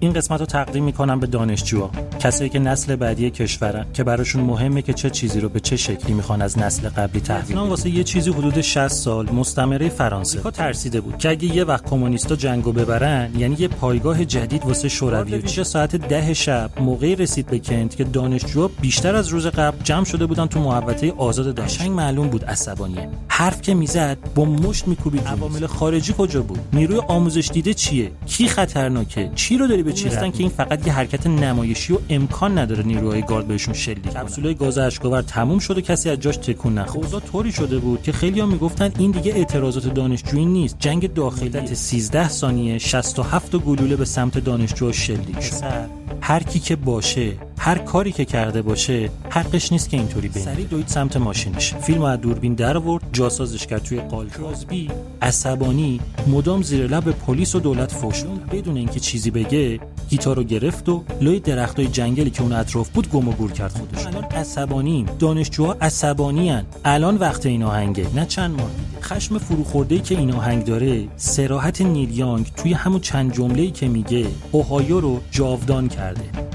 این 0.00 0.12
قسمت 0.12 0.40
رو 0.40 0.46
تقدیم 0.46 0.84
می‌کنم 0.84 1.20
به 1.20 1.26
دانشجوها 1.26 1.90
کسایی 2.18 2.50
که 2.50 2.58
نسل 2.58 2.96
بعدی 2.96 3.30
کشورن 3.30 3.86
که 3.92 4.04
براشون 4.04 4.42
مهمه 4.42 4.82
که 4.82 4.92
چه 4.92 5.10
چیزی 5.10 5.40
رو 5.40 5.48
به 5.48 5.60
چه 5.60 5.76
شکلی 5.76 6.12
می‌خوان 6.12 6.42
از 6.42 6.58
نسل 6.58 6.88
قبلی 6.88 7.20
تحویل 7.20 7.56
بدن 7.56 7.68
واسه 7.68 7.90
یه 7.90 8.04
چیزی 8.04 8.30
حدود 8.30 8.60
60 8.60 8.88
سال 8.88 9.30
مستمره 9.30 9.88
فرانسه. 9.88 10.40
ترسیده 10.50 11.00
بود 11.00 11.18
که 11.18 11.30
اگه 11.30 11.56
یه 11.56 11.64
وقت 11.64 11.90
کمونیستا 11.90 12.36
جنگو 12.36 12.72
ببرن 12.72 13.30
یعنی 13.38 13.56
یه 13.58 13.68
پایگاه 13.68 14.24
جدید 14.24 14.66
واسه 14.66 14.88
شوروی 14.88 15.42
چه 15.42 15.64
ساعت 15.64 15.96
ده 15.96 16.34
شب 16.34 16.70
موقعی 16.80 17.16
رسید 17.16 17.46
به 17.46 17.58
کنت 17.58 17.96
که 17.96 18.04
دانشجوها 18.04 18.70
بیشتر 18.80 19.14
از 19.14 19.28
روز 19.28 19.46
قبل 19.46 19.82
جمع 19.84 20.04
شده 20.04 20.26
بودن 20.26 20.46
تو 20.46 20.60
محوطه 20.60 21.12
آزاد 21.12 21.54
دانشنگ 21.54 21.90
معلوم 21.90 22.28
بود 22.28 22.44
عصبانیه. 22.44 23.08
حرف 23.28 23.62
که 23.62 23.74
می‌زد 23.74 24.18
با 24.34 24.44
مشت 24.44 24.88
میکوبید 24.88 25.26
عوامل 25.26 25.66
خارجی 25.66 26.14
کجا 26.18 26.42
بود؟ 26.42 26.60
نیروی 26.72 26.98
آموزش 27.08 27.50
دیده 27.52 27.74
چیه؟ 27.74 28.10
کی 28.26 28.48
خطرناکه؟ 28.48 29.30
چی 29.34 29.58
رو 29.58 29.66
داری 29.66 29.82
به 29.90 29.96
چی 29.96 30.08
که 30.08 30.32
این 30.38 30.48
فقط 30.48 30.86
یه 30.86 30.92
حرکت 30.92 31.26
نمایشی 31.26 31.92
و 31.92 31.98
امکان 32.10 32.58
نداره 32.58 32.82
نیروهای 32.82 33.22
گارد 33.22 33.48
بهشون 33.48 33.74
شلیک 33.74 34.02
کپسولای 34.02 34.54
گاز 34.54 34.78
اشکاور 34.78 35.22
تموم 35.22 35.58
شد 35.58 35.78
و 35.78 35.80
کسی 35.80 36.10
از 36.10 36.20
جاش 36.20 36.36
تکون 36.36 36.78
نخورد. 36.78 37.04
اوضاع 37.04 37.20
طوری 37.20 37.52
شده 37.52 37.78
بود 37.78 38.02
که 38.02 38.12
خیلی‌ها 38.12 38.46
می‌گفتن 38.46 38.92
این 38.98 39.10
دیگه 39.10 39.34
اعتراضات 39.34 39.94
دانشجویی 39.94 40.44
نیست. 40.44 40.76
جنگ 40.78 41.14
داخلی. 41.14 41.74
13 41.74 42.28
ثانیه 42.28 42.78
67 42.78 43.56
گلوله 43.56 43.96
به 43.96 44.04
سمت 44.04 44.38
دانشجوها 44.38 44.92
شلیک 44.92 45.40
شد. 45.40 45.90
هر 46.20 46.42
کی 46.42 46.60
که 46.60 46.76
باشه 46.76 47.32
هر 47.62 47.78
کاری 47.78 48.12
که 48.12 48.24
کرده 48.24 48.62
باشه 48.62 49.10
حقش 49.30 49.72
نیست 49.72 49.90
که 49.90 49.96
اینطوری 49.96 50.28
بین 50.28 50.44
سری 50.44 50.64
دوید 50.64 50.88
سمت 50.88 51.16
ماشینش. 51.16 51.74
فیلم 51.74 52.02
از 52.02 52.20
دوربین 52.20 52.54
در 52.54 52.76
آورد 52.76 53.02
جاسازش 53.12 53.66
کرد 53.66 53.82
توی 53.82 54.00
قالچوزبی 54.00 54.90
عصبانی 55.22 56.00
مدام 56.26 56.62
زیر 56.62 56.86
لب 56.86 57.10
پلیس 57.10 57.54
و 57.54 57.60
دولت 57.60 57.92
فوش 57.92 58.24
بدون 58.52 58.76
اینکه 58.76 59.00
چیزی 59.00 59.30
بگه 59.30 59.80
گیتار 60.08 60.36
رو 60.36 60.42
گرفت 60.42 60.88
و 60.88 61.04
لای 61.20 61.40
درختای 61.40 61.86
جنگلی 61.86 62.30
که 62.30 62.42
اون 62.42 62.52
اطراف 62.52 62.88
بود 62.88 63.10
گم 63.10 63.28
و 63.28 63.32
گور 63.32 63.52
کرد 63.52 63.72
خودش. 63.72 64.06
الان 64.06 64.24
عصبانیم 64.24 65.06
دانشجوها 65.18 65.76
عصبانی 65.80 66.50
هن. 66.50 66.64
الان 66.84 67.16
وقت 67.16 67.46
این 67.46 67.62
آهنگه 67.62 68.06
نه 68.14 68.26
چند 68.26 68.50
ماه 68.50 68.70
خشم 69.02 69.38
فروخورده 69.38 69.98
که 69.98 70.18
این 70.18 70.32
آهنگ 70.32 70.64
داره 70.64 71.08
سراحت 71.16 71.80
نیل 71.80 72.18
یانگ 72.18 72.52
توی 72.56 72.72
همون 72.72 73.00
چند 73.00 73.32
جمله‌ای 73.32 73.70
که 73.70 73.88
میگه 73.88 74.26
اوهایو 74.52 75.00
رو 75.00 75.20
جاودان 75.30 75.88
کرده. 75.88 76.49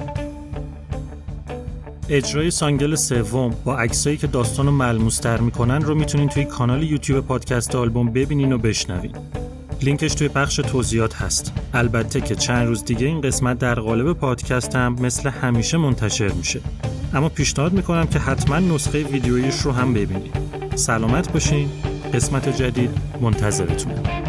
اجرای 2.09 2.51
سانگل 2.51 2.95
سوم 2.95 3.53
با 3.63 3.77
عکسایی 3.77 4.17
که 4.17 4.27
داستان 4.27 4.65
رو 4.65 4.71
ملموستر 4.71 5.37
می‌کنن 5.37 5.81
رو 5.81 5.95
می‌تونین 5.95 6.29
توی 6.29 6.45
کانال 6.45 6.83
یوتیوب 6.83 7.25
پادکست 7.25 7.75
آلبوم 7.75 8.11
ببینین 8.13 8.53
و 8.53 8.57
بشنوین. 8.57 9.11
لینکش 9.81 10.15
توی 10.15 10.27
بخش 10.27 10.55
توضیحات 10.55 11.15
هست. 11.15 11.53
البته 11.73 12.21
که 12.21 12.35
چند 12.35 12.67
روز 12.67 12.85
دیگه 12.85 13.07
این 13.07 13.21
قسمت 13.21 13.59
در 13.59 13.75
قالب 13.75 14.13
پادکست 14.13 14.75
هم 14.75 14.95
مثل 15.01 15.29
همیشه 15.29 15.77
منتشر 15.77 16.31
میشه. 16.31 16.61
اما 17.13 17.29
پیشنهاد 17.29 17.73
می‌کنم 17.73 18.07
که 18.07 18.19
حتما 18.19 18.59
نسخه 18.59 19.03
ویدیویش 19.03 19.59
رو 19.59 19.71
هم 19.71 19.93
ببینید 19.93 20.35
سلامت 20.75 21.31
باشین. 21.31 21.69
قسمت 22.13 22.57
جدید 22.57 22.89
منتظرتونه 23.21 24.24